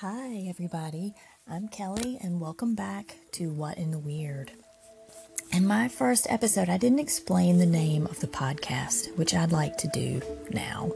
Hi, 0.00 0.44
everybody. 0.46 1.14
I'm 1.48 1.68
Kelley, 1.68 2.18
and 2.22 2.38
welcome 2.38 2.74
back 2.74 3.16
to 3.32 3.48
What 3.48 3.78
in 3.78 3.92
the 3.92 3.98
Wyrd. 3.98 4.50
In 5.52 5.66
my 5.66 5.88
first 5.88 6.26
episode, 6.28 6.68
I 6.68 6.76
didn't 6.76 6.98
explain 6.98 7.56
the 7.56 7.64
name 7.64 8.04
of 8.04 8.20
the 8.20 8.26
podcast, 8.26 9.16
which 9.16 9.32
I'd 9.32 9.52
like 9.52 9.78
to 9.78 9.88
do 9.88 10.20
now. 10.50 10.92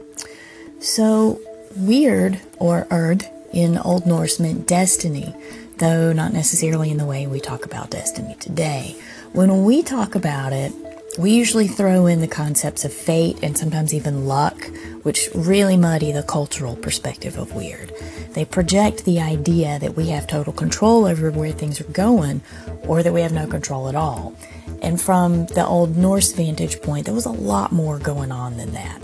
So, 0.79 1.41
wyrd 1.75 2.41
or 2.59 2.85
Erd 2.91 3.27
in 3.51 3.79
Old 3.79 4.05
Norse 4.05 4.39
meant 4.39 4.67
destiny, 4.67 5.33
though 5.79 6.13
not 6.13 6.31
necessarily 6.31 6.91
in 6.91 6.97
the 6.97 7.05
way 7.05 7.25
we 7.25 7.39
talk 7.39 7.65
about 7.65 7.89
destiny 7.89 8.35
today. 8.39 8.95
When 9.33 9.63
we 9.65 9.81
talk 9.81 10.13
about 10.13 10.53
it, 10.53 10.73
we 11.17 11.31
usually 11.31 11.67
throw 11.67 12.05
in 12.05 12.21
the 12.21 12.27
concepts 12.27 12.85
of 12.85 12.93
fate 12.93 13.39
and 13.41 13.57
sometimes 13.57 13.95
even 13.95 14.27
luck, 14.27 14.63
which 15.01 15.27
really 15.33 15.75
muddy 15.75 16.11
the 16.11 16.21
cultural 16.23 16.75
perspective 16.75 17.37
of 17.37 17.49
wyrd. 17.49 17.89
They 18.33 18.45
project 18.45 19.03
the 19.03 19.19
idea 19.19 19.77
that 19.79 19.95
we 19.95 20.07
have 20.09 20.27
total 20.27 20.53
control 20.53 21.05
over 21.05 21.31
where 21.31 21.51
things 21.51 21.81
are 21.81 21.85
going 21.85 22.41
or 22.83 23.03
that 23.03 23.13
we 23.13 23.21
have 23.21 23.33
no 23.33 23.47
control 23.47 23.89
at 23.89 23.95
all. 23.95 24.35
And 24.81 24.99
from 24.99 25.45
the 25.47 25.65
Old 25.65 25.97
Norse 25.97 26.31
vantage 26.31 26.81
point, 26.81 27.05
there 27.05 27.13
was 27.13 27.25
a 27.25 27.31
lot 27.31 27.71
more 27.71 27.99
going 27.99 28.31
on 28.31 28.57
than 28.57 28.71
that. 28.71 29.01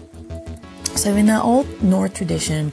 So, 0.95 1.15
in 1.15 1.27
the 1.27 1.41
Old 1.41 1.83
Norse 1.83 2.13
tradition, 2.13 2.71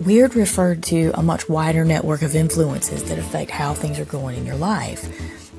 wyrd 0.00 0.34
referred 0.34 0.82
to 0.84 1.12
a 1.14 1.22
much 1.22 1.48
wider 1.48 1.84
network 1.84 2.22
of 2.22 2.34
influences 2.34 3.04
that 3.04 3.18
affect 3.18 3.50
how 3.50 3.74
things 3.74 3.98
are 3.98 4.06
going 4.06 4.38
in 4.38 4.46
your 4.46 4.56
life. 4.56 5.08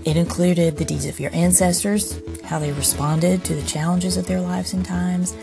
It 0.06 0.18
included 0.18 0.78
the 0.78 0.86
deeds 0.86 1.06
of 1.06 1.20
your 1.20 1.34
ancestors, 1.34 2.20
how 2.44 2.58
they 2.58 2.72
responded 2.72 3.44
to 3.46 3.56
the 3.56 3.62
challenges 3.68 4.18
of 4.18 4.26
their 4.26 4.42
lives 4.42 4.74
and 4.74 4.84
times, 4.84 5.36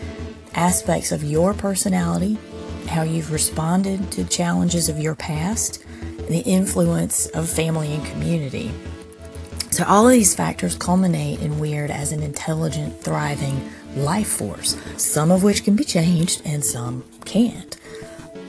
aspects 0.53 1.13
of 1.13 1.23
your 1.23 1.53
personality, 1.53 2.37
how 2.89 3.03
you've 3.03 3.31
responded 3.31 4.11
to 4.11 4.25
challenges 4.25 4.89
of 4.89 4.99
your 4.99 5.15
past, 5.15 5.83
the 6.27 6.39
influence 6.39 7.27
of 7.27 7.47
family 7.47 7.93
and 7.93 8.05
community. 8.05 8.71
So, 9.71 9.85
all 9.85 10.07
of 10.07 10.11
these 10.11 10.35
factors 10.35 10.75
culminate 10.75 11.39
in 11.41 11.53
Wyrd 11.53 11.89
as 11.89 12.11
an 12.11 12.21
intelligent, 12.21 12.99
thriving 13.01 13.69
life 13.95 14.27
force, 14.27 14.75
some 14.97 15.31
of 15.31 15.43
which 15.43 15.63
can 15.63 15.75
be 15.75 15.83
changed 15.83 16.41
and 16.43 16.65
some 16.65 17.03
can't. 17.25 17.77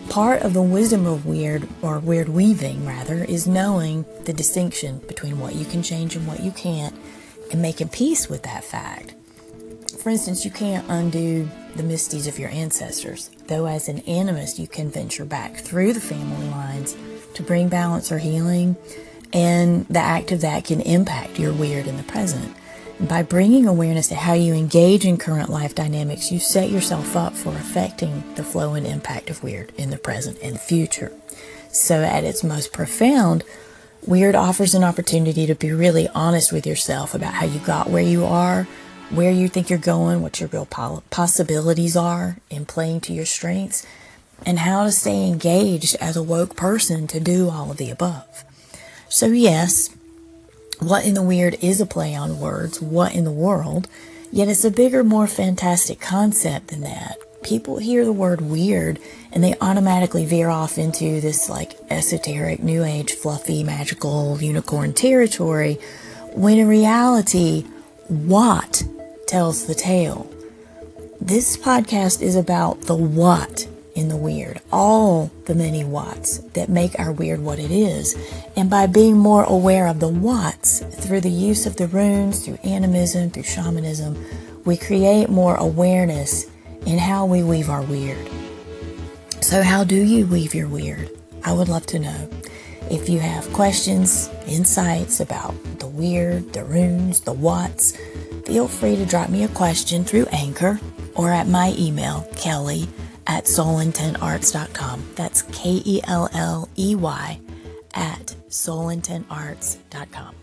Part 0.09 0.43
of 0.43 0.55
the 0.55 0.63
wisdom 0.63 1.07
of 1.07 1.21
wyrd, 1.21 1.69
or 1.83 2.01
wyrd 2.01 2.29
weaving 2.29 2.85
rather, 2.85 3.23
is 3.23 3.47
knowing 3.47 4.05
the 4.25 4.33
distinction 4.33 4.99
between 5.07 5.39
what 5.39 5.55
you 5.55 5.65
can 5.65 5.85
change 5.85 6.17
and 6.17 6.27
what 6.27 6.41
you 6.41 6.51
can't 6.51 6.95
and 7.53 7.63
making 7.63 7.91
peace 7.91 8.29
with 8.29 8.43
that 8.43 8.65
fact. 8.65 9.15
For 10.03 10.09
instance, 10.09 10.45
you 10.45 10.51
can't 10.51 10.85
undo 10.89 11.49
the 11.77 11.83
misdeeds 11.83 12.27
of 12.27 12.39
your 12.39 12.51
ancestors, 12.51 13.31
though 13.47 13.67
as 13.67 13.89
an 13.89 14.01
animist, 14.03 14.59
you 14.59 14.67
can 14.67 14.91
venture 14.91 15.25
back 15.25 15.57
through 15.57 15.93
the 15.93 16.01
family 16.01 16.49
lines 16.49 16.97
to 17.35 17.43
bring 17.43 17.69
balance 17.69 18.11
or 18.11 18.19
healing, 18.19 18.77
and 19.33 19.87
the 19.87 20.01
act 20.01 20.33
of 20.33 20.41
that 20.41 20.65
can 20.65 20.81
impact 20.81 21.39
your 21.39 21.53
wyrd 21.53 21.87
in 21.87 21.97
the 21.97 22.03
present. 22.03 22.55
By 23.01 23.23
bringing 23.23 23.67
awareness 23.67 24.09
to 24.09 24.15
how 24.15 24.35
you 24.35 24.53
engage 24.53 25.07
in 25.07 25.17
current 25.17 25.49
life 25.49 25.75
dynamics, 25.75 26.31
you 26.31 26.39
set 26.39 26.71
yourself 26.71 27.17
up 27.17 27.35
for 27.35 27.51
affecting 27.51 28.23
the 28.35 28.45
flow 28.45 28.75
and 28.75 28.87
impact 28.87 29.31
of 29.31 29.41
wyrd 29.41 29.75
in 29.77 29.91
the 29.91 29.97
present 29.97 30.39
and 30.43 30.61
future. 30.61 31.13
So, 31.73 32.03
at 32.03 32.25
its 32.25 32.45
most 32.45 32.73
profound, 32.73 33.45
wyrd 34.07 34.35
offers 34.35 34.75
an 34.75 34.85
opportunity 34.85 35.47
to 35.47 35.55
be 35.55 35.73
really 35.73 36.09
honest 36.09 36.53
with 36.53 36.67
yourself 36.67 37.15
about 37.15 37.35
how 37.35 37.47
you 37.47 37.61
got 37.61 37.89
where 37.89 38.03
you 38.03 38.25
are, 38.27 38.67
where 39.11 39.33
you 39.33 39.49
think 39.49 39.69
you're 39.69 39.79
going, 39.79 40.23
what 40.23 40.41
your 40.41 40.49
real 40.49 40.67
possibilities 40.67 41.97
are 41.97 42.37
in 42.49 42.65
playing 42.65 43.01
to 43.03 43.13
your 43.13 43.27
strengths, 43.27 43.87
and 44.47 44.61
how 44.61 44.85
to 44.85 44.93
stay 44.93 45.27
engaged 45.27 45.97
as 46.01 46.17
a 46.17 46.23
woke 46.23 46.57
person 46.57 47.07
to 47.09 47.21
do 47.21 47.51
all 47.51 47.71
of 47.71 47.77
the 47.77 47.91
above. 47.91 48.45
So, 49.09 49.27
yes, 49.27 49.91
what 50.79 51.05
in 51.05 51.15
the 51.15 51.21
Wyrd 51.21 51.63
is 51.63 51.81
a 51.81 51.87
play 51.87 52.15
on 52.15 52.41
words, 52.41 52.81
what 52.81 53.15
in 53.15 53.25
the 53.25 53.33
world, 53.33 53.89
yet 54.33 54.49
it's 54.49 54.65
a 54.65 54.71
bigger, 54.71 55.03
more 55.05 55.27
fantastic 55.27 56.01
concept 56.01 56.69
than 56.69 56.81
that. 56.83 57.19
People 57.43 57.79
hear 57.79 58.05
the 58.05 58.13
word 58.13 58.41
wyrd 58.41 59.01
and 59.33 59.43
they 59.43 59.55
automatically 59.61 60.27
veer 60.27 60.49
off 60.51 60.79
into 60.79 61.21
this 61.21 61.49
like 61.49 61.73
esoteric, 61.91 62.63
new 62.63 62.85
age, 62.85 63.13
fluffy, 63.13 63.65
magical 63.65 64.41
unicorn 64.41 64.93
territory, 64.93 65.79
when 66.33 66.59
in 66.59 66.69
reality, 66.69 67.63
what 68.09 68.85
tells 69.31 69.67
the 69.67 69.75
tale? 69.77 70.29
This 71.21 71.57
podcast 71.57 72.21
is 72.21 72.35
about 72.35 72.81
the 72.83 72.97
what 72.97 73.69
in 73.95 74.09
the 74.09 74.17
wyrd, 74.17 74.61
all 74.73 75.31
the 75.45 75.55
many 75.55 75.83
whats 75.83 76.39
that 76.55 76.69
make 76.69 76.99
our 76.99 77.15
wyrd 77.15 77.39
what 77.39 77.61
it 77.61 77.71
is. 77.71 78.17
And 78.57 78.69
by 78.69 78.89
being 78.89 79.17
more 79.17 79.45
aware 79.45 79.87
of 79.87 80.01
the 80.01 80.09
whats 80.09 80.81
through 80.81 81.21
the 81.21 81.31
use 81.31 81.65
of 81.65 81.77
the 81.77 81.87
runes, 81.87 82.45
through 82.45 82.59
animism, 82.65 83.31
through 83.31 83.45
shamanism, 83.45 84.21
we 84.65 84.77
create 84.77 85.29
more 85.29 85.55
awareness 85.55 86.51
in 86.85 86.99
how 86.99 87.25
we 87.25 87.45
weave 87.45 87.71
our 87.71 87.85
wyrd. 87.85 88.29
So, 89.45 89.63
how 89.63 89.85
do 89.85 89.95
you 89.95 90.27
weave 90.27 90.57
your 90.57 90.69
wyrd? 90.69 91.09
I 91.45 91.53
would 91.53 91.69
love 91.69 91.87
to 91.87 92.01
know. 92.01 92.29
If 92.91 93.09
you 93.09 93.21
have 93.21 93.53
questions, 93.53 94.29
insights 94.49 95.21
about 95.21 95.55
the 95.79 95.87
wyrd, 95.87 96.53
the 96.53 96.65
runes, 96.65 97.21
the 97.21 97.33
whats, 97.33 97.97
feel 98.51 98.67
free 98.67 98.97
to 98.97 99.07
drop 99.07 99.31
me 99.31 99.45
a 99.45 99.49
question 99.49 100.03
through 100.03 100.27
Anchor 100.33 100.81
or 101.15 101.31
at 101.31 101.47
my 101.47 101.73
email, 101.79 102.27
Kelley 102.35 102.89
at 103.29 103.45
soulintentarts.com. 103.45 105.05
That's 105.15 105.43
K 105.43 105.81
E 105.85 106.01
L 106.09 106.29
L 106.33 106.69
E 106.77 106.97
Y 106.97 107.41
at 107.95 108.35
soulintentarts.com. 108.49 110.35